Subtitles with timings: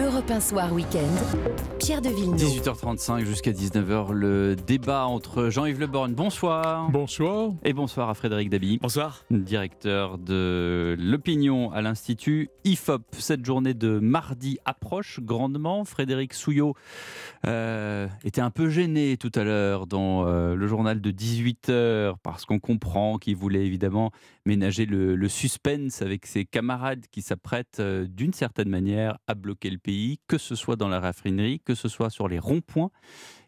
[0.00, 2.38] Europe 1 Soir Week-end, Pierre de Villeneuve.
[2.38, 6.14] 18h35 jusqu'à 19h, le débat entre Jean-Yves Le Borgne.
[6.14, 6.90] Bonsoir.
[6.90, 7.52] Bonsoir.
[7.62, 8.78] Et bonsoir à Frédéric Dabi.
[8.80, 9.24] Bonsoir.
[9.30, 13.02] Directeur de l'opinion à l'Institut IFOP.
[13.18, 15.84] Cette journée de mardi approche grandement.
[15.84, 16.74] Frédéric Souillot
[17.46, 22.46] euh, était un peu gêné tout à l'heure dans euh, le journal de 18h parce
[22.46, 24.10] qu'on comprend qu'il voulait évidemment
[24.46, 29.70] ménager le, le, suspense avec ses camarades qui s'apprêtent euh, d'une certaine manière à bloquer
[29.70, 32.90] le pays, que ce soit dans la raffinerie, que ce soit sur les ronds-points.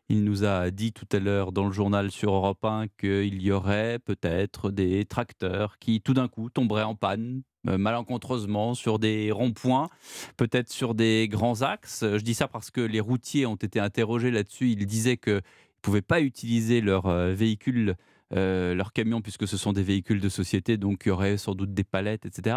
[0.08, 3.50] Il nous a dit tout à l'heure dans le journal sur Europe 1 qu'il y
[3.50, 9.32] aurait peut-être des tracteurs qui tout d'un coup tomberaient en panne euh, malencontreusement sur des
[9.32, 9.88] ronds-points,
[10.36, 12.04] peut-être sur des grands axes.
[12.04, 14.72] Je dis ça parce que les routiers ont été interrogés là-dessus.
[14.72, 15.40] Ils disaient qu'ils ne
[15.80, 17.96] pouvaient pas utiliser leur euh, véhicule
[18.34, 21.54] euh, leurs camions, puisque ce sont des véhicules de société, donc il y aurait sans
[21.54, 22.56] doute des palettes, etc.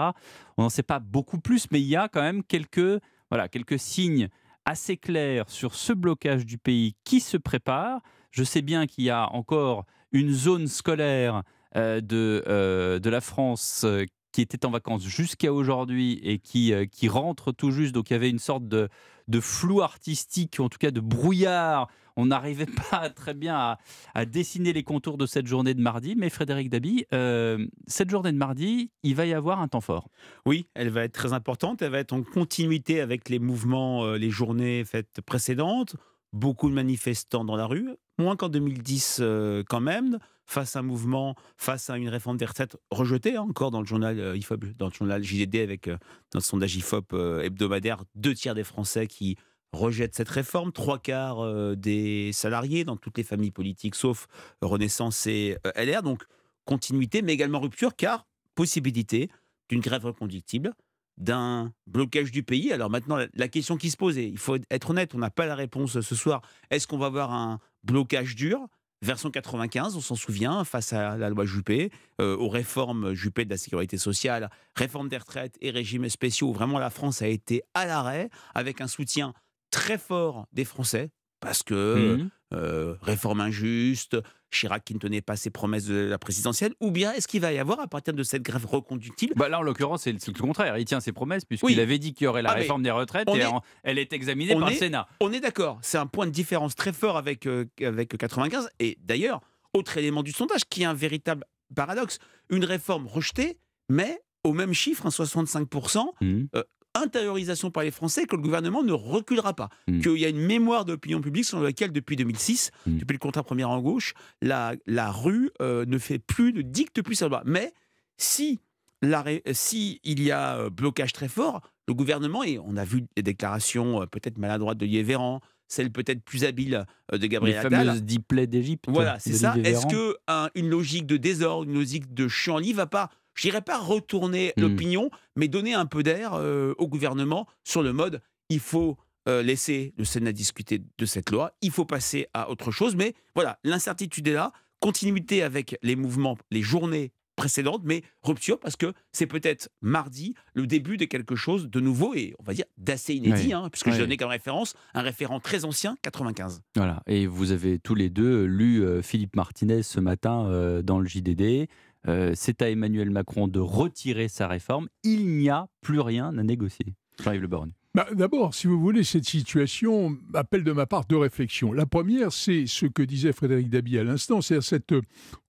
[0.57, 3.79] On n'en sait pas beaucoup plus, mais il y a quand même quelques, voilà, quelques
[3.79, 4.29] signes
[4.65, 8.01] assez clairs sur ce blocage du pays qui se prépare.
[8.31, 11.43] Je sais bien qu'il y a encore une zone scolaire
[11.75, 16.73] euh, de, euh, de la France euh, qui était en vacances jusqu'à aujourd'hui et qui,
[16.91, 17.93] qui rentre tout juste.
[17.93, 18.89] Donc il y avait une sorte de,
[19.27, 21.87] de flou artistique, en tout cas de brouillard.
[22.17, 23.77] On n'arrivait pas très bien
[24.13, 26.15] à, dessiner les contours de cette journée de mardi.
[26.17, 30.09] Mais Frédéric Dabi, euh, cette journée de mardi, il va y avoir un temps fort.
[30.45, 31.81] Oui, elle va être très importante.
[31.81, 35.95] Elle va être en continuité avec les mouvements, euh, les journées faites précédentes.
[36.33, 40.81] Beaucoup de manifestants dans la rue, moins qu'en 2010 euh, quand même face à un
[40.81, 44.87] mouvement, face à une réforme des retraites rejetée hein, encore dans le journal IFOP, dans
[44.87, 45.97] le journal JDD avec euh,
[46.33, 49.37] notre sondage IFOP hebdomadaire, deux tiers des Français qui
[49.73, 54.27] rejettent cette réforme, trois quarts euh, des salariés dans toutes les familles politiques sauf
[54.61, 56.03] Renaissance et euh, LR.
[56.03, 56.23] Donc
[56.65, 59.29] continuité, mais également rupture, car possibilité
[59.69, 60.73] d'une grève reconductible
[61.17, 62.71] d'un blocage du pays.
[62.71, 65.47] Alors maintenant, la question qui se pose, et il faut être honnête, on n'a pas
[65.47, 68.67] la réponse ce soir, est-ce qu'on va avoir un blocage dur
[69.03, 73.49] Version 95, on s'en souvient, face à la loi Juppé, euh, aux réformes Juppé de
[73.51, 77.85] la sécurité sociale, réforme des retraites et régimes spéciaux, vraiment la France a été à
[77.85, 79.35] l'arrêt, avec un soutien
[79.71, 82.29] très fort des Français, parce que mmh.
[82.53, 84.17] euh, réforme injuste,
[84.51, 87.51] Chirac qui ne tenait pas ses promesses de la présidentielle, ou bien est-ce qu'il va
[87.51, 90.77] y avoir à partir de cette grève reconductible bah Là, en l'occurrence, c'est le contraire.
[90.77, 91.79] Il tient ses promesses, puisqu'il oui.
[91.79, 94.13] avait dit qu'il y aurait la ah réforme des retraites, et est, en, elle est
[94.13, 95.07] examinée par est, le Sénat.
[95.19, 95.79] On est d'accord.
[95.81, 98.69] C'est un point de différence très fort avec, euh, avec 95.
[98.79, 99.41] Et d'ailleurs,
[99.73, 101.43] autre élément du sondage, qui est un véritable
[101.75, 102.19] paradoxe,
[102.49, 106.43] une réforme rejetée, mais au même chiffre, un 65%, mmh.
[106.55, 106.63] euh,
[107.01, 109.69] intériorisation par les Français que le gouvernement ne reculera pas.
[109.87, 110.01] Mmh.
[110.01, 112.97] Qu'il y a une mémoire d'opinion publique selon laquelle, depuis 2006, mmh.
[112.97, 117.01] depuis le contrat première en gauche, la, la rue euh, ne fait plus, ne dicte
[117.01, 117.43] plus sa loi.
[117.45, 117.73] Mais
[118.17, 118.59] si,
[119.01, 123.05] la, si il y a euh, blocage très fort, le gouvernement, et on a vu
[123.15, 127.57] des déclarations euh, peut-être maladroites de Lié Véran, celle peut-être plus habile euh, de Gabriel
[127.59, 127.71] Attal.
[127.71, 128.85] Les fameuses d'Égypte.
[128.87, 129.55] Voilà, c'est ça.
[129.63, 133.61] Est-ce que un, une logique de désordre, une logique de chienlit va pas je dirais
[133.61, 134.61] pas retourner mmh.
[134.61, 139.41] l'opinion, mais donner un peu d'air euh, au gouvernement sur le mode il faut euh,
[139.41, 142.95] laisser le Sénat discuter de cette loi, il faut passer à autre chose.
[142.95, 148.75] Mais voilà, l'incertitude est là, continuité avec les mouvements, les journées précédentes, mais rupture parce
[148.75, 152.65] que c'est peut-être mardi le début de quelque chose de nouveau et on va dire
[152.77, 153.53] d'assez inédit, oui.
[153.53, 153.93] hein, puisque oui.
[153.93, 156.61] j'ai donné comme référence un référent très ancien, 95.
[156.75, 160.99] Voilà, et vous avez tous les deux lu euh, Philippe Martinez ce matin euh, dans
[160.99, 161.69] le JDD.
[162.07, 164.87] Euh, c'est à Emmanuel Macron de retirer sa réforme.
[165.03, 166.95] Il n'y a plus rien à négocier.
[167.23, 167.49] Jean-Yves Le.
[167.93, 171.73] Bah, D'abord, si vous voulez, cette situation appelle de ma part deux réflexions.
[171.73, 174.93] La première, c'est ce que disait Frédéric Dabi à l'instant, c'est cette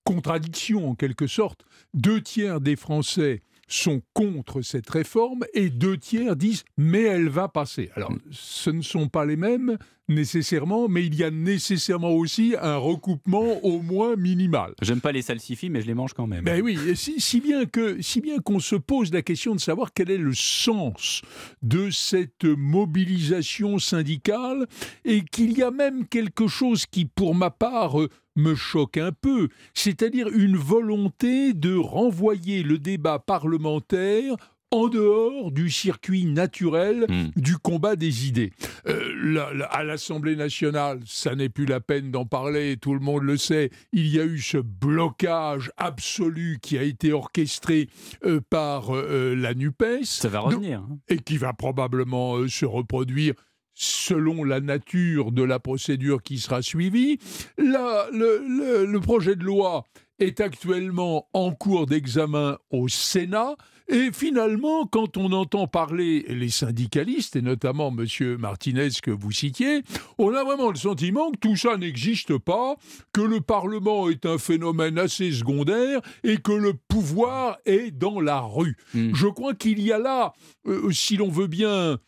[0.04, 1.64] contradiction en quelque sorte.
[1.94, 7.48] Deux tiers des Français sont contre cette réforme et deux tiers disent mais elle va
[7.48, 7.90] passer.
[7.94, 12.76] Alors ce ne sont pas les mêmes nécessairement, mais il y a nécessairement aussi un
[12.76, 14.74] recoupement au moins minimal.
[14.80, 16.44] J'aime pas les salsifis, mais je les mange quand même.
[16.44, 19.92] Ben oui, si, si bien que si bien qu'on se pose la question de savoir
[19.92, 21.22] quel est le sens
[21.62, 24.66] de cette mobilisation syndicale
[25.04, 27.96] et qu'il y a même quelque chose qui, pour ma part,
[28.38, 34.36] me choque un peu, c'est-à-dire une volonté de renvoyer le débat parlementaire
[34.70, 37.40] en dehors du circuit naturel mmh.
[37.40, 38.52] du combat des idées.
[38.86, 43.00] Euh, la, la, à l'Assemblée nationale, ça n'est plus la peine d'en parler, tout le
[43.00, 47.88] monde le sait, il y a eu ce blocage absolu qui a été orchestré
[48.24, 50.04] euh, par euh, la NUPES.
[50.04, 50.82] Ça va revenir.
[50.82, 53.34] Donc, et qui va probablement se reproduire
[53.78, 57.18] selon la nature de la procédure qui sera suivie.
[57.56, 59.84] La, le, le, le projet de loi
[60.18, 63.54] est actuellement en cours d'examen au Sénat
[63.88, 68.36] Et finalement, quand on entend parler les syndicalistes, et notamment M.
[68.36, 69.82] Martinez que vous citiez,
[70.18, 72.74] on a vraiment le sentiment que tout ça n'existe pas,
[73.12, 78.40] que le Parlement est un phénomène assez secondaire et que le pouvoir est dans la
[78.40, 78.76] rue.
[78.94, 79.14] Mm.
[79.14, 80.32] Je crois qu'il y a là,
[80.66, 81.98] euh, si l'on veut bien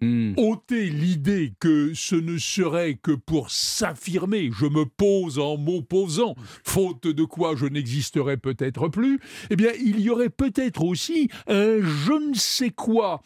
[0.00, 0.34] Hmm.
[0.36, 7.06] ôter l'idée que ce ne serait que pour s'affirmer, je me pose en m'opposant, faute
[7.08, 9.18] de quoi je n'existerais peut-être plus,
[9.50, 13.20] eh bien, il y aurait peut-être aussi un je ne sais quoi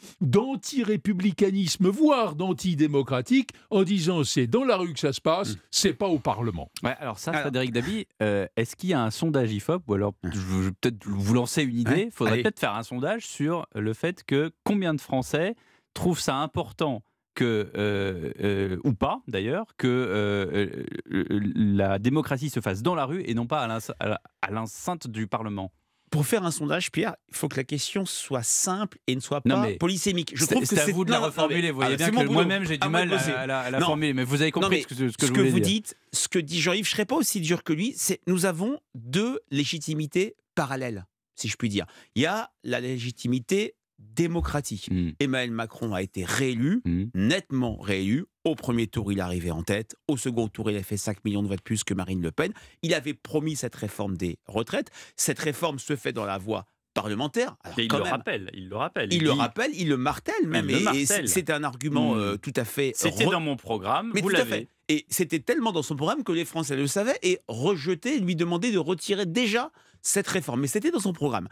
[0.79, 5.59] d'anti-républicanisme, voire d'antidémocratique, en disant c'est dans la rue que ça se passe, Hmm.
[5.71, 6.71] c'est pas au Parlement.
[6.83, 9.95] Ouais, alors ça, Alors- Frédéric Dabi, euh, est-ce qu'il y a un sondage IFOP ou
[9.95, 12.05] alors je je vais peut-être vous lancer une idée.
[12.06, 12.43] Il faudrait allez.
[12.43, 15.55] peut-être faire un sondage sur le fait que combien de Français
[15.94, 17.02] trouvent ça important
[17.35, 23.23] que euh, euh, ou pas d'ailleurs que euh, la démocratie se fasse dans la rue
[23.26, 23.69] et non pas
[24.00, 25.73] à l'enceinte du Parlement.
[26.11, 29.43] Pour faire un sondage, Pierre, il faut que la question soit simple et ne soit
[29.44, 30.32] Non, pas polysémique.
[30.35, 31.70] Je trouve que c'est à vous de la reformuler.
[31.70, 33.87] Vous voyez ah, bien que moi-même j'ai du de mal à, la, à la Non.
[33.87, 35.67] formuler, mais vous avez compris ce que, ce que ce je que vous dire.
[35.69, 37.93] dites, ce que dit Jean-Yves, je ne serais pas aussi dur que lui.
[37.96, 41.05] C'est nous avons deux légitimités parallèles,
[41.35, 41.85] si je puis dire.
[42.14, 44.89] Il y a la légitimité démocratique.
[44.91, 47.05] Hmm, Emmanuel Macron a été réélu, hmm.
[47.15, 48.25] nettement réélu.
[48.45, 49.95] Au premier tour, il est arrivé en tête.
[50.09, 52.31] Au second tour, il a fait 5 millions de voix de plus que Marine Le
[52.31, 52.53] Pen.
[52.83, 54.91] Il avait promis cette réforme des retraites.
[55.17, 56.65] Cette réforme se fait dans la voie
[56.95, 57.56] parlementaire.
[57.62, 59.12] Alors, Et il quand le même, rappelle, il le rappelle.
[59.12, 60.69] il le dit, rappelle, il le martèle même.
[60.71, 62.19] Et- c'est- un argument Hmm.
[62.19, 62.93] euh, tout à fait.
[62.95, 64.50] C'était re- dans mon programme, mais vous tout à l'avez.
[64.50, 64.69] fait.
[64.89, 68.73] Et c'était tellement dans son programme que les Français le savaient et rejetaient, lui demandaient
[68.73, 70.61] de retirer déjà cette réforme.
[70.62, 71.49] Mais c'était dans son programme.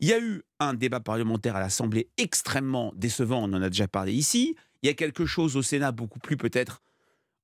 [0.00, 3.88] Il y a eu un débat parlementaire à l'Assemblée extrêmement décevant, on en a déjà
[3.88, 4.54] parlé ici.
[4.82, 6.82] Il y a quelque chose au Sénat beaucoup plus peut-être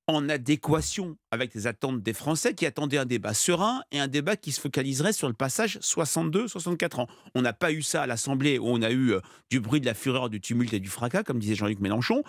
[0.07, 4.35] en adéquation avec les attentes des Français qui attendaient un débat serein et un débat
[4.35, 7.07] qui se focaliserait sur le passage 62-64 ans.
[7.33, 9.85] On n'a pas eu ça à l'Assemblée où on a eu euh, du bruit, de
[9.85, 12.23] la fureur, du tumulte et du fracas, comme disait Jean-Luc Mélenchon.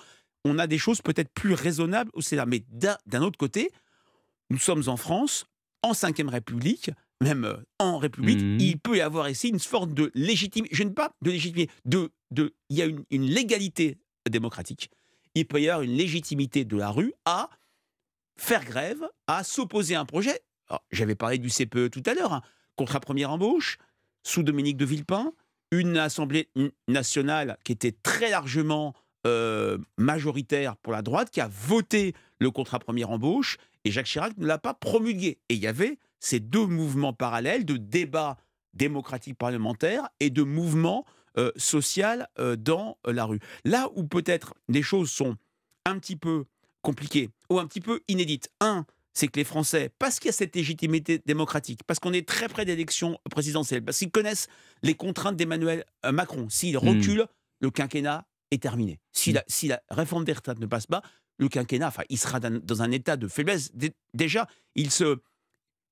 [0.44, 2.46] On a des choses peut-être plus raisonnables au Sénat.
[2.46, 3.70] Mais d'un autre côté,
[4.50, 5.44] nous sommes en France,
[5.82, 6.90] en Ve République,
[7.22, 8.60] même euh, en République, Mhm.
[8.60, 12.10] il peut y avoir ici une forme de légitimité, je ne pas de légitimité, de,
[12.30, 13.98] de, il y a une, une légalité
[14.28, 14.90] démocratique.
[15.34, 17.50] Il peut y avoir une légitimité de la rue à
[18.38, 20.40] faire grève, à s'opposer à un projet.
[20.90, 22.42] J'avais parlé du CPE tout à l'heure, hein,
[22.74, 23.78] contrat première embauche,
[24.24, 25.32] sous Dominique de Villepin,
[25.70, 26.48] une Assemblée
[26.88, 28.94] nationale qui était très largement
[29.26, 34.36] euh, majoritaire pour la droite, qui a voté le contrat première embauche, et Jacques Chirac
[34.38, 35.38] ne l'a pas promulgué.
[35.48, 38.36] Et il y avait ces deux mouvements parallèles de débat
[38.74, 41.04] démocratique parlementaire et de mouvement
[41.38, 43.40] euh, social euh, dans euh, la rue.
[43.64, 45.36] Là où peut-être les choses sont
[45.84, 46.44] un petit peu
[46.82, 48.48] compliquées ou un petit peu inédites.
[48.60, 48.84] Un,
[49.14, 52.48] c'est que les Français, parce qu'il y a cette légitimité démocratique, parce qu'on est très
[52.48, 54.48] près d'élections présidentielles, parce qu'ils connaissent
[54.82, 57.26] les contraintes d'Emmanuel euh, Macron, s'il recule,
[57.60, 59.00] le quinquennat est terminé.
[59.12, 59.34] Si, Mm.
[59.34, 61.02] la, si la réforme des retraites ne passe pas,
[61.38, 63.74] le quinquennat, enfin, il sera dans, dans un état de faiblesse.
[63.74, 65.18] Dé- Déjà, il se,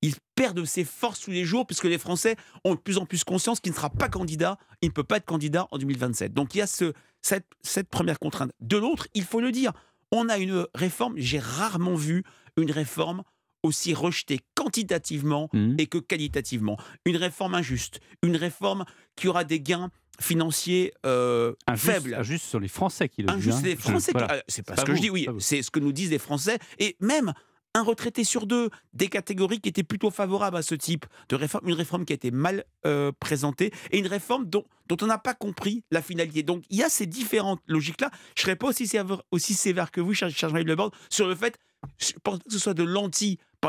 [0.04, 3.06] il perd de ses forces tous les jours, puisque les Français ont de plus en
[3.06, 6.32] plus conscience qu'il ne sera pas candidat, il ne peut pas être candidat en 2027.
[6.34, 6.92] Donc il y a ce,
[7.22, 8.50] cette, cette première contrainte.
[8.60, 9.72] De l'autre, il faut le dire,
[10.12, 12.22] on a une réforme, j'ai rarement vu
[12.56, 13.22] une réforme
[13.62, 15.76] aussi rejetée quantitativement Mhm.
[15.78, 16.76] et que qualitativement.
[17.06, 18.84] Une réforme injuste, une réforme
[19.16, 19.90] qui aura des gains
[20.20, 22.14] financiers euh, Injuste- faibles.
[22.14, 23.36] Injuste sur les Français qui le disent.
[23.36, 23.62] Injuste hein.
[23.68, 24.12] les Français.
[24.12, 24.28] voilà.
[24.30, 25.26] ah, C'est pas pas ce que je dis, oui.
[25.38, 26.58] C'est ce que nous disent les Français.
[26.79, 27.32] Et même
[27.74, 31.69] un retraité sur deux, des catégories qui étaient plutôt favorables à ce type de réforme.
[31.69, 35.34] Une réforme qui a été mal euh, présentée et une réforme dont, on n'a pas
[35.34, 36.44] compris la finalité.
[36.44, 38.10] Donc il y a ces différentes logiques-là.
[38.36, 40.93] Je ne serais pas aussi sévère, aussi sévère que vous, cher cher Jean-Yves Le Borne,
[41.10, 41.58] sur le fait
[41.98, 42.82] je que ce soit de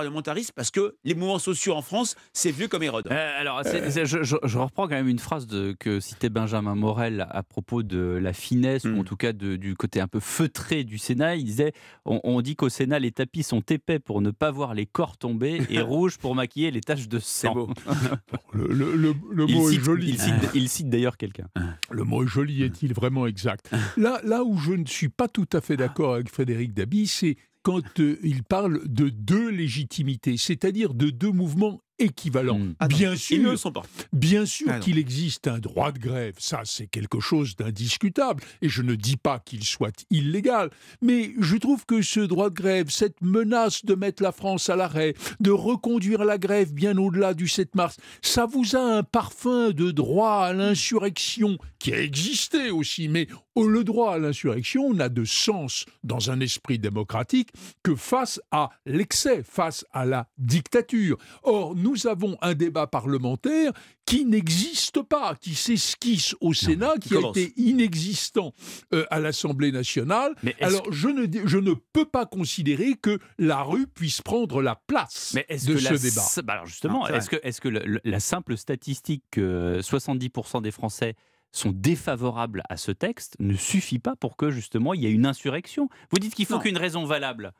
[0.03, 3.07] l'anti-parlementarisme parce que les mouvements sociaux en France, c'est vieux comme Hérode.
[3.11, 6.29] Euh, alors, c'est- c'est- je, je- je reprends quand même une phrase de, que citait
[6.29, 8.99] Benjamin Morel à propos de la finesse, ou Mm.
[8.99, 11.35] en tout cas de- du côté un peu feutré du Sénat.
[11.35, 11.73] Il disait
[12.05, 15.17] on, on dit qu'au Sénat, les tapis sont épais pour ne pas voir les corps
[15.17, 17.53] tomber et rouges pour maquiller les taches de C'est sang.
[17.53, 17.69] beau.
[18.53, 20.09] Le, le- le- le Il mot cite, est joli.
[20.11, 21.47] il cite- il cite d'ailleurs quelqu'un.
[21.91, 23.69] Le mot est joli est-il vraiment exact?
[23.97, 27.35] Là, là où je ne suis pas tout à fait d'accord avec Frédéric Dabi, c'est
[27.65, 32.59] quand euh, il parle de deux légitimités, c'est-à-dire de deux mouvements équivalents.
[32.59, 32.75] Mm.
[32.79, 33.83] Ah non, Bien Ils ne sûr, le sont pas.
[34.13, 38.69] Bien sûr Ah qu'il existe un droit de grève, ça c'est quelque chose d'indiscutable, et
[38.69, 40.69] je ne dis pas qu'il soit illégal,
[41.01, 44.75] mais je trouve que ce droit de grève, cette menace de mettre la France à
[44.75, 49.71] l'arrêt, de reconduire la grève bien au-delà du 7 mars, ça vous a un parfum
[49.71, 53.27] de droit à l'insurrection qui a existé aussi, mais
[53.63, 57.49] le droit à l'insurrection n'a de sens dans un esprit démocratique
[57.83, 61.17] que face à l'excès, face à la dictature.
[61.43, 63.71] Or, nous avons un débat parlementaire
[64.05, 68.53] qui n'existe pas, qui s'esquisse au Sénat, qui, a été inexistant
[68.93, 70.33] euh, à l'Assemblée nationale.
[70.61, 75.35] Alors je ne, je ne peux pas considérer que la rue puisse prendre la place
[75.35, 76.43] de ce débat.
[76.43, 77.69] Bah alors justement, est-ce que, est que
[78.03, 81.15] la simple statistique que 70% des Français
[81.51, 85.25] sont défavorables à ce texte ne suffit pas pour que justement il y ait une
[85.25, 85.87] insurrection?
[86.11, 87.53] Vous dites qu'il faut qu'une raison valable.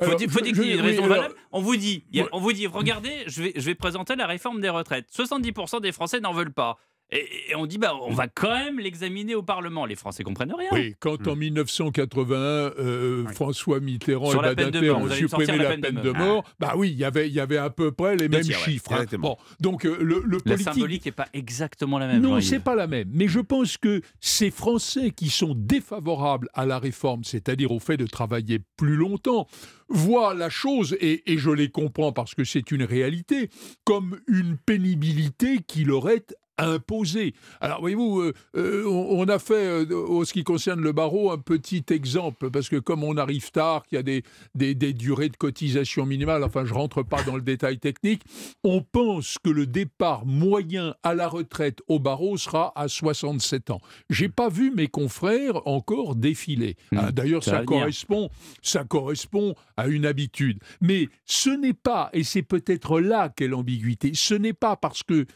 [0.00, 1.34] Faut, dire, qu'il y ait une raison valable.
[1.52, 4.70] On vous dit, on vous dit, regardez, je vais, je vais présenter la réforme des
[4.70, 5.06] retraites.
[5.12, 6.78] 70% des Français n'en veulent pas.
[7.12, 9.84] Et, on dit, bah, on va quand même l'examiner au Parlement.
[9.84, 10.68] Les Français comprennent rien.
[10.72, 12.72] Oui, quand en 1981, hmm.
[12.78, 17.32] euh, François Mitterrand et Badinter ont supprimé la, peine, de mort, bah oui, y il
[17.32, 18.92] y avait à peu près les mêmes chiffres.
[18.92, 19.04] Hein.
[19.18, 20.66] Bon, donc euh, le, le politique...
[20.66, 22.22] La symbolique n'est pas exactement la même.
[22.22, 23.08] Non, c'est pas la même.
[23.12, 27.96] Mais je pense que ces Français qui sont défavorables à la réforme, c'est-à-dire au fait
[27.96, 29.46] de travailler plus longtemps,
[29.88, 33.50] voient la chose, et, et je les comprends parce que c'est une réalité,
[33.84, 36.34] comme une pénibilité qui leur est
[36.66, 37.34] imposé.
[37.60, 41.38] Alors, voyez-vous, euh, euh, on, a fait, euh, en ce qui concerne le barreau, un
[41.38, 44.22] petit exemple, parce que comme on arrive tard, qu'il y a des,
[44.54, 48.22] des, durées de cotisation minimale, enfin, je rentre pas dans le détail technique,
[48.64, 53.80] on pense que le départ moyen à la retraite au barreau sera à 67 ans.
[54.08, 56.76] J'ai pas vu mes confrères encore défiler.
[56.92, 56.98] Hmm.
[56.98, 58.30] Ah, d'ailleurs, ça, correspond,
[58.62, 60.58] ça correspond à une habitude.
[60.80, 65.26] Mais ce n'est pas, et c'est peut-être là qu'est l'ambiguïté, ce n'est pas parce que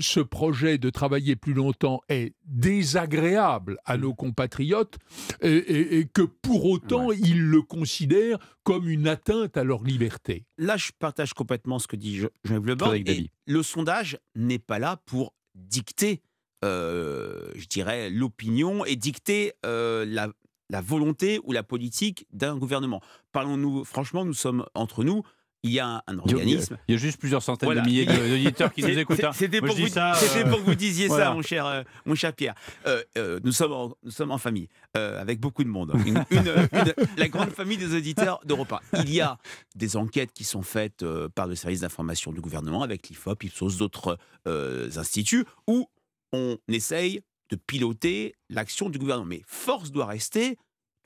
[0.00, 4.98] ce projet de travailler plus longtemps est désagréable à nos compatriotes
[5.40, 10.46] et, que pour autant ils le considèrent comme une atteinte à leur liberté.
[10.56, 15.34] Là, je partage complètement ce que dit Jean-Yves Le le sondage n'est pas là pour
[15.54, 16.22] dicter,
[16.64, 20.28] euh, je dirais, l'opinion et dicter euh, la,
[20.70, 23.00] la volonté ou la politique d'un gouvernement.
[23.32, 25.22] Parlons-nous, franchement, nous sommes entre nous
[25.64, 26.76] il y a un organisme.
[26.88, 29.22] Il y a juste plusieurs centaines de milliers d'auditeurs qui nous écoutent.
[29.22, 29.32] Hein.
[29.32, 32.54] C'était pour, euh, pour, que vous disiez ça, mon cher, euh, mon cher Pierre.
[32.86, 35.92] Euh, nous, sommes en, nous sommes en famille, avec beaucoup de monde.
[37.16, 38.80] la grande famille des auditeurs d'Europa.
[38.94, 39.38] Il y a
[39.76, 41.04] des enquêtes qui sont faites
[41.34, 45.88] par le service d'information du gouvernement, avec l'IFOP, Ipsos, d'autres instituts, où
[46.32, 49.28] on essaye de piloter l'action du gouvernement.
[49.28, 50.58] Mais force doit rester,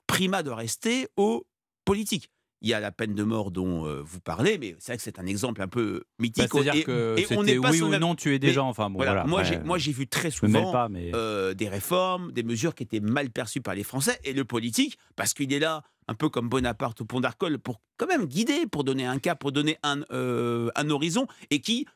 [0.06, 1.46] primat doit rester aux
[1.84, 2.30] politiques
[2.62, 5.02] il y a la peine de mort dont euh, vous parlez, mais c'est vrai que
[5.02, 6.44] c'est un exemple un peu mythique.
[6.44, 8.68] Bah, c'est-à-dire que et on n'est pas oui ou non tuer des gens.
[8.68, 10.72] Enfin, bon, voilà, moi, j'ai, moi, j'ai vu très souvent
[11.14, 14.98] euh, des réformes, des mesures qui étaient mal perçues par les Français et le politique,
[15.16, 18.66] parce qu'il est là, un peu comme Bonaparte au pont d'Arcole, pour quand même guider,
[18.66, 21.86] pour donner un cap, pour donner un, euh, un horizon, et qui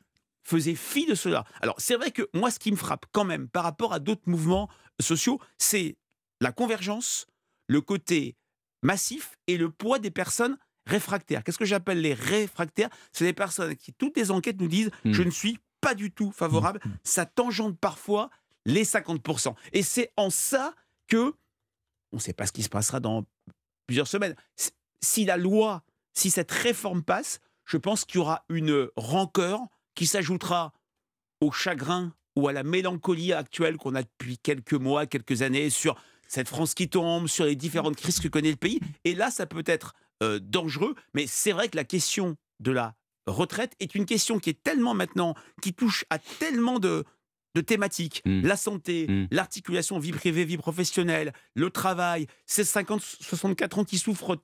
[0.43, 1.43] faisait fi de cela.
[1.61, 4.27] Alors, c'est vrai que moi, ce qui me frappe quand même par rapport à d'autres
[4.27, 5.97] mouvements sociaux, c'est
[6.39, 7.27] la convergence,
[7.67, 8.35] le côté
[8.81, 11.43] massif et le poids des personnes réfractaires.
[11.43, 12.89] Qu'est-ce que j'appelle les réfractaires?
[13.11, 15.13] C'est des personnes qui, toutes les enquêtes nous disent, hmm.
[15.13, 16.79] je ne suis pas du tout favorable.
[16.83, 16.91] Hmm.
[17.03, 18.29] Ça tangente parfois
[18.65, 19.55] les 50%.
[19.73, 20.73] Et c'est en ça
[21.07, 21.33] que
[22.11, 23.25] on ne sait pas ce qui se passera dans
[23.87, 24.35] plusieurs semaines.
[25.01, 25.83] Si la loi,
[26.13, 29.61] si cette réforme passe, je pense qu'il y aura une rancœur
[29.95, 30.73] qui s'ajoutera
[31.39, 35.95] au chagrin ou à la mélancolie actuelle qu'on a depuis quelques mois, quelques années sur
[36.31, 38.79] cette France qui tombe, sur les différentes crises que connaît le pays.
[39.03, 42.95] Et là, ça peut être euh, dangereux, mais c'est vrai que la question de la
[43.27, 47.03] retraite est une question qui est tellement maintenant, qui touche à tellement de,
[47.53, 48.47] de thématiques, mmh.
[48.47, 49.27] la santé, mmh.
[49.31, 54.37] l'articulation vie privée, vie professionnelle, le travail, ces 50-64 ans qui souffrent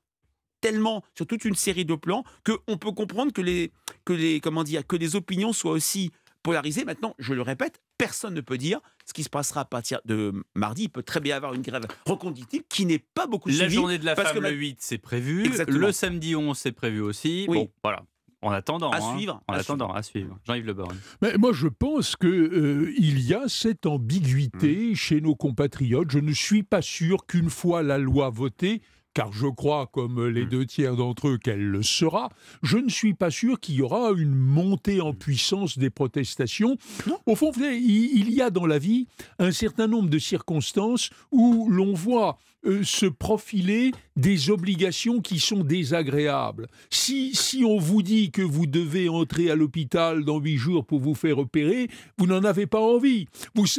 [0.60, 3.72] tellement sur toute une série de plans qu'on peut comprendre que les,
[4.04, 6.12] que les, comment dire, que les opinions soient aussi
[6.48, 6.86] polarisées.
[6.86, 10.34] Maintenant, je le répète, personne ne peut dire ce qui se passera à partir de
[10.56, 10.84] mardi.
[10.84, 14.06] Il peut très bien avoir une grève reconductible qui n'est pas beaucoup La journée de
[14.06, 15.52] la femme, le 8, c'est prévu.
[15.68, 17.48] Le samedi 11, c'est prévu aussi.
[17.48, 18.04] Bon, voilà.
[18.42, 19.18] En attendant, à hein.
[19.18, 19.42] suivre.
[19.50, 20.40] En attendant, à suivre.
[20.46, 20.98] Jean-Yves Le Borne.
[21.22, 24.96] Mais moi, je pense que euh, il y a cette ambiguïté mmh.
[24.96, 26.12] chez nos compatriotes.
[26.12, 28.82] Je ne suis pas sûr qu'une fois la loi votée,
[29.18, 30.50] car je crois, comme les hmm.
[30.50, 32.30] deux tiers d'entre eux, qu'elle le sera,
[32.62, 36.78] je ne suis pas sûr qu'il y aura une montée en puissance des protestations.
[37.26, 39.08] Au fond, il y a dans la vie
[39.40, 45.64] un certain nombre de circonstances où l'on voit euh, se profiler des obligations qui sont
[45.64, 46.68] désagréables.
[46.90, 51.00] Si, si on vous dit que vous devez entrer à l'hôpital dans huit jours pour
[51.00, 51.88] vous faire opérer,
[52.18, 53.28] vous n'en avez pas envie.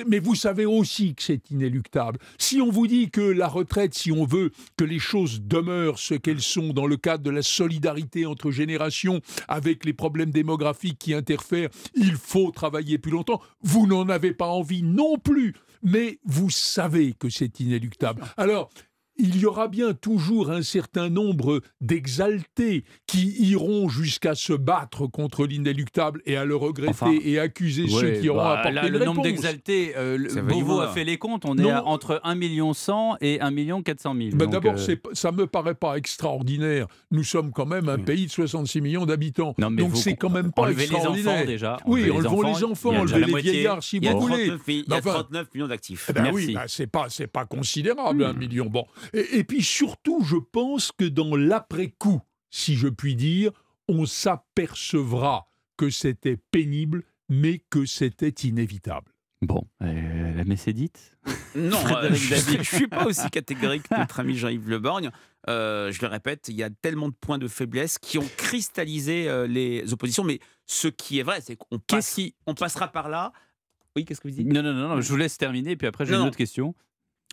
[0.06, 2.20] Mais vous savez aussi que c'est inéluctable.
[2.38, 6.14] Si on vous dit que la retraite, si on veut que les choses demeurent ce
[6.14, 11.14] qu'elles sont dans le cadre de la solidarité entre générations, avec les problèmes démographiques qui
[11.14, 16.50] interfèrent, il faut travailler plus longtemps, vous n'en avez pas envie non plus mais vous
[16.50, 18.22] savez que c'est inéluctable.
[18.36, 18.70] Alors,
[19.18, 25.46] il y aura bien toujours un certain nombre d'exaltés qui iront jusqu'à se battre contre
[25.46, 28.86] l'inéluctable et à le regretter Enfin, et accuser ceux Ouais, qui auront bah, apporté là,
[28.86, 31.70] une le nombre d'exaltés, euh, Beauvau a fait les comptes, on est Non.
[31.74, 34.30] à entre 1 million 100 et 1 million 400 000.
[34.32, 36.86] Bah, Donc, D'abord, euh, ça me paraît pas extraordinaire.
[37.10, 38.04] Nous sommes quand même un Oui.
[38.04, 39.54] pays de 66 millions d'habitants.
[39.58, 41.46] Donc c'est quand même pas enlevez les enfants extraordinaire.
[41.46, 41.76] déjà.
[41.86, 44.46] Oui, enlevez enlevons les enfants, il y a enlevez les vieillards si vous voulez.
[44.48, 46.10] 39, il y a Enfin, 39 millions d'actifs.
[46.14, 48.38] Ben oui, bah, c'est pas c'est pas considérable un Hmm.
[48.38, 48.66] million.
[48.66, 53.52] Bon, et, et puis surtout, je pense que dans l'après-coup, si je puis dire,
[53.88, 59.12] on s'apercevra que c'était pénible, mais que c'était inévitable.
[59.40, 61.16] Bon, euh, la messe est dite.
[61.54, 65.10] Non, Frédéric euh, je ne suis pas aussi catégorique que notre ami Jean-Yves Le Borgne.
[65.48, 69.28] Euh, je le répète, il y a tellement de points de faiblesse qui ont cristallisé
[69.28, 70.24] euh, les oppositions.
[70.24, 72.34] Mais ce qui est vrai, c'est qu'on qui.
[72.46, 73.32] on passera par là.
[73.94, 74.46] Oui, qu'est-ce que vous dites?
[74.46, 76.74] Non, non, non, non, je vous laisse terminer, puis après j'ai une autre question.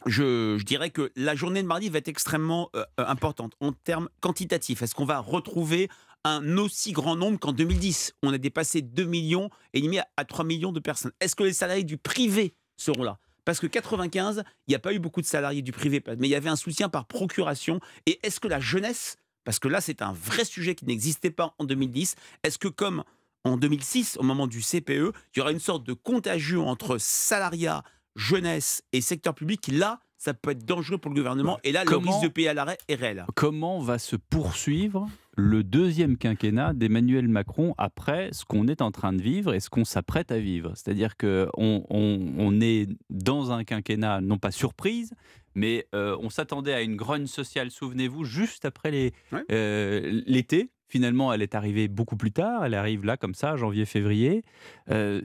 [0.05, 4.09] Je, dirais que la journée de mardi va être extrêmement euh, euh, importante en termes
[4.21, 4.81] quantitatifs.
[4.81, 5.89] Est-ce qu'on va retrouver
[6.23, 10.45] un aussi grand nombre qu'en 2010 On a dépassé 2 millions et demi à 3
[10.45, 11.11] millions de personnes.
[11.19, 13.19] Est-ce que les salariés du privé seront là?
[13.45, 16.31] Parce que 95, il n'y a pas eu beaucoup de salariés du privé, mais il
[16.31, 17.79] y avait un soutien par procuration.
[18.07, 21.53] Et est-ce que la jeunesse, parce que là c'est un vrai sujet qui n'existait pas
[21.59, 23.03] en 2010, est-ce que comme
[23.43, 27.83] en 2006, au moment du CPE, il y aura une sorte de contagion entre salariat,
[28.15, 31.59] jeunesse et secteur public là, ça peut être dangereux pour le gouvernement.
[31.63, 33.25] Et là, le Comment- risque de payer à l'arrêt est réel.
[33.35, 35.07] Comment va se poursuivre
[35.37, 39.69] le deuxième quinquennat d'Emmanuel Macron après ce qu'on est en train de vivre et ce
[39.69, 40.71] qu'on s'apprête à vivre?
[40.75, 45.13] C'est-à-dire qu'on on, on est dans un quinquennat, non pas surprise,
[45.53, 49.11] mais euh, on s'attendait à une grogne sociale, souvenez-vous, juste après
[49.51, 50.71] euh, l'été.
[50.87, 52.63] Finalement, elle est arrivée beaucoup plus tard.
[52.65, 54.43] Elle arrive là, comme ça, janvier-février.
[54.91, 55.21] Euh,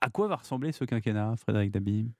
[0.00, 2.10] à quoi va ressembler ce quinquennat, Frédéric Dabi?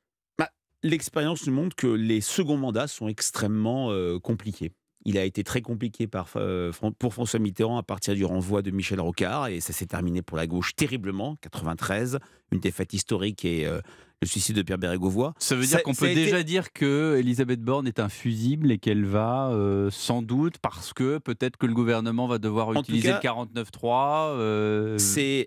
[0.83, 4.73] L'expérience nous montre que les seconds mandats sont extrêmement euh, compliqués.
[5.09, 8.73] Il a été très compliqué par, euh, pour François Mitterrand à partir du renvoi de
[8.73, 11.37] Michel Rocard et ça s'est terminé pour la gauche terriblement.
[11.43, 12.19] 93,
[12.51, 13.81] une défaite historique et euh,
[14.21, 15.33] le suicide de Pierre Bérégovoy.
[15.39, 19.05] Ça veut dire qu'on peut été- déjà dire que Elisabeth Borne est infusible et qu'elle
[19.05, 23.21] va euh, sans doute parce que peut-être que le gouvernement va devoir utiliser cas, le
[23.63, 25.47] 49.3, euh, C'est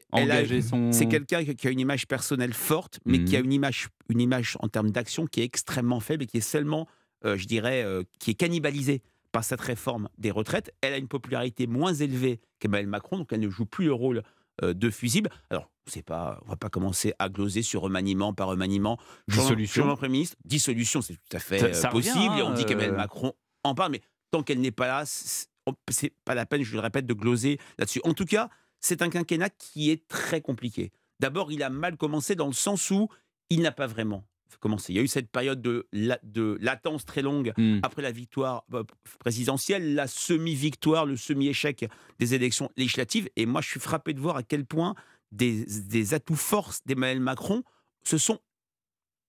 [0.61, 0.91] son.
[1.09, 3.45] Quelqu'un qui a une image personnelle forte, mais qui a Mhm.
[3.45, 6.87] une image, une image en termes d'action qui est extrêmement faible et qui est seulement,
[7.25, 7.85] euh, je dirais,
[8.19, 10.73] qui est cannibalisée par cette réforme des retraites.
[10.81, 14.23] Elle a une popularité moins élevée qu'Emmanuel Macron, donc elle ne joue plus le rôle
[14.63, 15.29] euh, de fusible.
[15.49, 18.97] Alors, c'est pas, on va pas commencer à gloser sur remaniement par remaniement.
[19.27, 19.95] Dissolution.
[19.95, 22.35] Premier ministre, dissolution, c'est tout à fait Ça- euh, revient, possible.
[22.37, 22.97] et on hein, dit qu'Emmanuel euh.
[22.97, 26.79] Macron en parle, mais tant qu'elle n'est pas là, c'est pas la peine, je le
[26.79, 28.01] répète, de gloser là-dessus.
[28.03, 30.91] En tout cas, c'est un quinquennat qui est très compliqué.
[31.19, 33.09] D'abord, il a mal commencé dans le sens où
[33.49, 34.23] il n'a pas vraiment
[34.57, 34.91] commencé.
[34.93, 37.79] Il y a eu cette période de, la- de latence très longue Hmm.
[37.83, 38.83] après la victoire euh,
[39.19, 41.85] présidentielle, la semi-victoire, le semi-échec
[42.19, 43.29] des élections législatives.
[43.35, 44.95] Et moi, je suis frappé de voir à quel point
[45.31, 47.63] des, des atouts forces d'Emmanuel Macron
[48.03, 48.39] se sont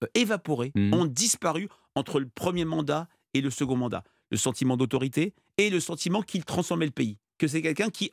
[0.03, 0.95] euh, évaporés, Mhm.
[0.95, 4.05] ont disparu entre le premier mandat et le second mandat.
[4.31, 8.11] Le sentiment d'autorité et le sentiment qu'il transformait le pays, que c'est quelqu'un qui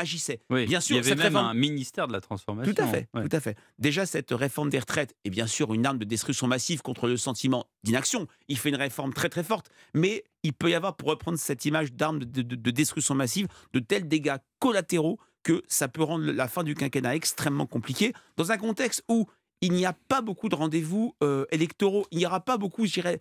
[0.00, 0.40] agissait.
[0.50, 2.72] Oui, Bien sûr, il y avait même réforme- un ministère de la transformation.
[2.74, 3.28] Tout à fait, ouais.
[3.28, 3.56] tout à fait.
[3.78, 7.16] Déjà, cette réforme des retraites est bien sûr une arme de destruction massive contre le
[7.16, 8.26] sentiment d'inaction.
[8.48, 11.64] Il fait une réforme très très forte, mais il peut y avoir, pour reprendre cette
[11.64, 16.24] image d'arme de, de- de destruction massive, de tels dégâts collatéraux que ça peut rendre
[16.32, 19.26] la fin du quinquennat extrêmement compliquée, dans un contexte où
[19.62, 22.92] il n'y a pas beaucoup de rendez-vous euh, électoraux, il n'y aura pas beaucoup, je
[22.92, 23.20] dirais,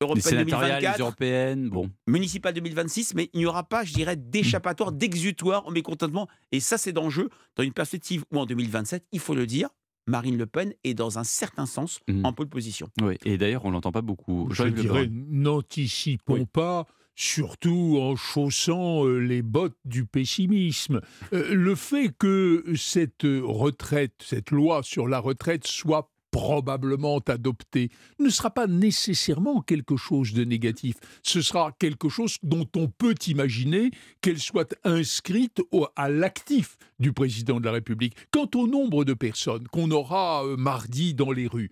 [0.00, 1.90] Les 2024, européennes, bon.
[2.06, 6.28] municipal 2026, mais il n'y aura pas, je dirais, d'échappatoire, d'exutoire au mécontentement.
[6.52, 9.70] Et ça, c'est d'enjeu dans une perspective où en 2027, il faut le dire,
[10.06, 12.24] Marine Le Pen est dans un certain sens Mhm.
[12.24, 12.88] en pole position.
[13.02, 14.48] Oui, et d'ailleurs, on l'entend pas beaucoup.
[14.52, 16.46] Je Le dirais, n'anticipons Oui.
[16.46, 21.00] pas, surtout en chaussant euh, les bottes du pessimisme.
[21.32, 28.28] Euh, le fait que cette retraite, cette loi sur la retraite soit probablement adoptée ne
[28.30, 30.96] sera pas nécessairement quelque chose de négatif.
[31.22, 37.12] Ce sera quelque chose dont on peut imaginer qu'elle soit inscrite au- à l'actif du
[37.12, 38.14] président de la République.
[38.30, 41.70] Quant au nombre de personnes qu'on aura euh, mardi dans les rues,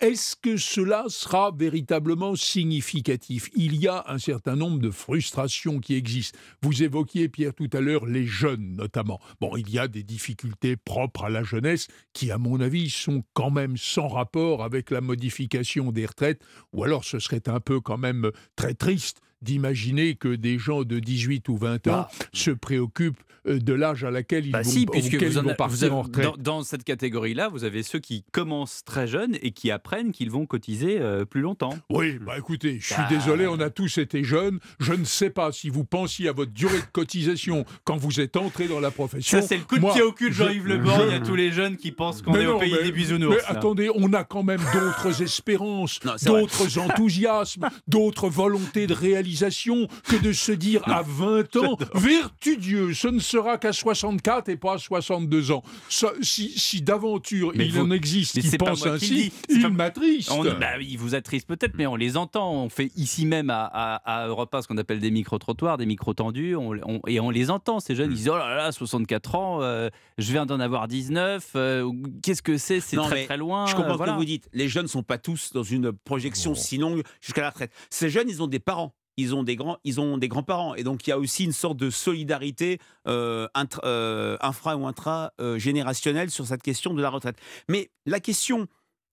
[0.00, 3.50] est-ce que cela sera véritablement significatif?
[3.54, 6.38] Il y a un certain nombre de frustrations qui existent.
[6.62, 9.20] Vous évoquiez, Pierre, tout à l'heure, les jeunes notamment.
[9.40, 13.24] Bon, il y a des difficultés propres à la jeunesse qui, à mon avis, sont
[13.34, 17.80] quand même sans rapport avec la modification des retraites, ou alors ce serait un peu
[17.80, 22.08] quand même très triste d'imaginer que des gens de 18 ou 20 ans Bah.
[22.32, 25.42] se préoccupent euh, de l'âge à laquelle ils Bah vont, si, puisque vous ils en
[25.42, 26.24] vont a- partir vous avez- en retraite.
[26.26, 30.32] dans, dans cette catégorie-là, vous avez ceux qui commencent très jeunes et qui apprennent qu'ils
[30.32, 31.78] vont cotiser euh, plus longtemps.
[31.88, 33.06] Oui, bah écoutez, je suis Ah.
[33.08, 34.58] désolé, on a tous été jeunes.
[34.80, 38.36] Je ne sais pas si vous pensiez à votre durée de cotisation quand vous êtes
[38.36, 39.40] entré dans la profession.
[39.40, 41.16] Ça, c'est le coup de Moi, pied au cul de je- Jean-Yves Le Borgne je-
[41.16, 43.30] à tous les jeunes qui pensent qu'on est au non, pays mais- des bisounours.
[43.36, 43.50] Mais là.
[43.58, 48.94] attendez, on a quand même d'autres espérances, d'autres enthousiasmes, d'autres volontés de
[49.26, 54.48] réalisation que de se dire à 20 ans, vertu Dieu, ce ne sera qu'à 64
[54.48, 55.62] et pas à 62 ans.
[55.88, 59.08] Ça, si si d'aventure il vous- en existe mais qui c'est pas pensent moi qui
[59.14, 60.30] le ainsi, il pas- m'attriste.
[60.30, 62.52] On- bah, il vous attriste peut-être, mais on les entend.
[62.52, 65.86] On fait ici même à, à, à Europe 1 ce qu'on appelle des micro-trottoirs, des
[65.86, 67.96] micro-tendus, on- on- et on les entend, ces Mm.
[67.96, 68.10] jeunes.
[68.12, 71.90] Ils disent Oh là là, 64 ans, euh, je viens d'en avoir 19, euh,
[72.22, 72.80] qu'est-ce que c'est?
[72.80, 73.66] C'est très très loin.
[73.66, 74.12] Je comprends euh, ce voilà.
[74.12, 74.48] que vous dites.
[74.52, 77.72] Les jeunes ne sont pas tous dans une projection si longue jusqu'à la retraite.
[77.90, 78.94] Ces jeunes, ils ont des parents.
[79.18, 81.52] Ils ont des grands, ils ont des grands-parents, et donc il y a aussi une
[81.52, 87.00] sorte de solidarité euh, intra- euh, infra ou intra euh, générationnelle sur cette question de
[87.00, 87.36] la retraite.
[87.68, 88.66] Mais la question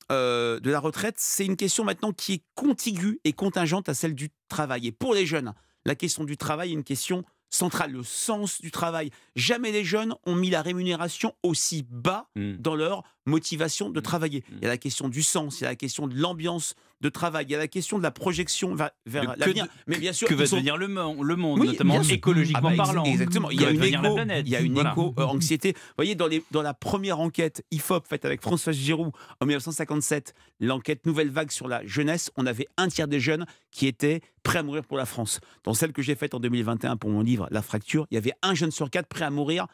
[0.09, 4.29] de la retraite, c'est une question maintenant qui est contiguë et contingente à celle du
[4.47, 4.85] travail.
[4.87, 5.53] Et pour les jeunes,
[5.85, 9.09] la question du travail est une question centrale, le sens du travail.
[9.35, 12.57] Jamais les jeunes ont mis la rémunération aussi bas Mm.
[12.57, 14.03] dans leur motivation de Mm.
[14.03, 14.43] travailler.
[14.51, 17.09] Il y a la question du sens, il y a la question de l'ambiance de
[17.09, 18.91] travail, il y a la question de la projection vers,
[19.38, 19.67] l'avenir.
[19.88, 22.83] Mais bien sûr, que va sont- devenir le, le monde, Oui, notamment écologiquement Ah bah,
[22.86, 23.03] parlant.
[23.03, 23.51] Exactement.
[23.51, 24.43] Il y a une devenir la éco, planète.
[24.47, 24.91] il y a une Voilà.
[24.93, 25.73] éco-anxiété.
[25.73, 30.33] Vous voyez, dans, les, dans la première enquête IFOP faite avec Françoise Giroud en 1957,
[30.62, 34.59] l'enquête Nouvelle Vague sur la jeunesse, on avait un tiers des jeunes qui étaient prêts
[34.59, 35.41] à mourir pour la France.
[35.65, 38.33] Dans celle que j'ai faite en 2021 pour mon livre La Fracture, il y avait
[38.43, 39.67] un jeune sur quatre prêt à mourir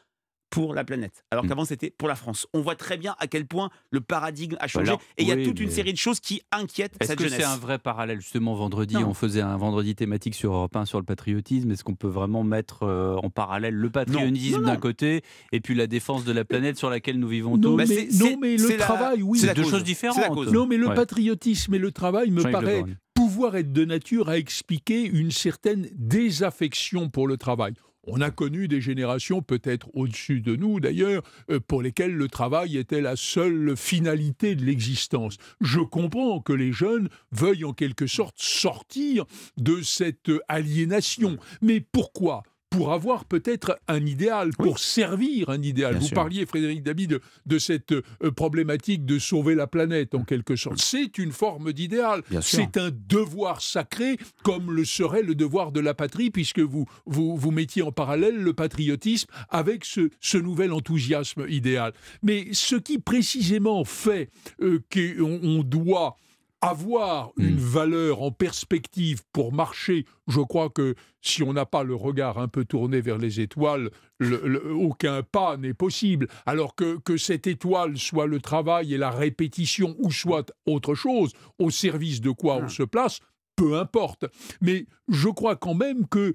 [0.49, 1.47] pour la planète, alors Mm.
[1.49, 2.47] qu'avant c'était pour la France.
[2.53, 5.31] On voit très bien à quel point le paradigme a changé Alors, et il y
[5.31, 7.39] a oui, toute une série de choses qui inquiètent Est-ce cette que jeunesse.
[7.39, 9.09] c'est un vrai parallèle Justement, vendredi, Non.
[9.09, 11.69] on faisait un vendredi thématique sur Europe 1 sur le patriotisme.
[11.71, 15.59] Est-ce qu'on peut vraiment mettre euh, en parallèle le patriotisme Non, non, d'un côté et
[15.61, 17.75] puis la défense de la planète sur laquelle nous vivons tous?
[17.77, 19.37] Bah, mais, c'est- non, mais le la- travail, oui.
[19.39, 19.71] c'est la deux cause.
[19.71, 20.33] choses C'est la différentes.
[20.35, 20.51] cause.
[20.51, 20.95] Non, mais le Ouais.
[20.95, 22.83] patriotisme et le travail me paraît
[23.13, 27.73] pouvoir être de nature à expliquer une certaine désaffection pour le travail.
[28.07, 32.77] On a connu des générations, peut-être au-dessus de nous d'ailleurs, euh, pour lesquelles le travail
[32.77, 35.37] était la seule finalité de l'existence.
[35.61, 39.25] Je comprends que les jeunes veuillent en quelque sorte sortir
[39.57, 41.37] de cette aliénation.
[41.61, 45.93] Mais pourquoi pour avoir peut-être un idéal, pour servir un idéal.
[45.93, 46.15] Bien Vous sûr.
[46.15, 50.79] parliez, Frédéric David, de, de cette euh, problématique de sauver la planète, en quelque sorte.
[50.79, 52.21] C'est une forme d'idéal.
[52.41, 57.35] C'est un devoir sacré, comme le serait le devoir de la patrie, puisque vous, vous,
[57.37, 61.93] vous mettiez en parallèle le patriotisme avec ce, ce nouvel enthousiasme idéal.
[62.21, 64.29] Mais ce qui précisément fait
[64.61, 66.17] euh, qu'on on doit
[66.61, 67.43] avoir Mm.
[67.47, 72.37] une valeur en perspective pour marcher, je crois que si on n'a pas le regard
[72.37, 76.27] un peu tourné vers les étoiles, le- le- aucun pas n'est possible.
[76.45, 81.31] Alors que, que cette étoile soit le travail et la répétition, ou soit autre chose,
[81.59, 82.69] au service de quoi on Ah.
[82.69, 83.19] se place,
[83.55, 84.25] peu importe.
[84.61, 86.33] Mais je crois quand même que,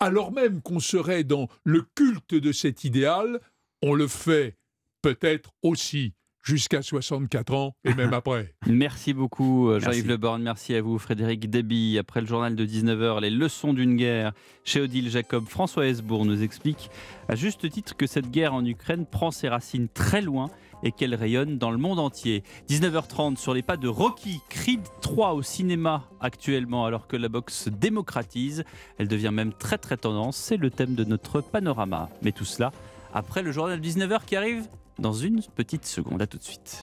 [0.00, 3.40] alors même qu'on serait dans le culte de cet idéal,
[3.82, 4.56] on le fait
[5.02, 8.54] peut-être aussi jusqu'à 64 ans et même après.
[8.66, 10.08] Merci beaucoup euh, Jean-Yves Merci.
[10.08, 11.98] Le Borgne, merci à vous Frédéric Deby.
[11.98, 14.32] Après le journal de 19h, les leçons d'une guerre
[14.64, 16.90] chez Odile Jacob, François Hesbourg nous explique
[17.28, 20.50] à juste titre que cette guerre en Ukraine prend ses racines très loin
[20.82, 22.42] et qu'elle rayonne dans le monde entier.
[22.68, 27.54] 19h30 sur les pas de Rocky, Creed 3 au cinéma actuellement alors que la boxe
[27.54, 28.64] se démocratise.
[28.98, 32.08] Elle devient même très très tendance, c'est le thème de notre panorama.
[32.22, 32.72] Mais tout cela
[33.14, 34.66] après le journal de 19h qui arrive
[34.98, 36.22] dans une petite seconde.
[36.22, 36.80] À tout de suite.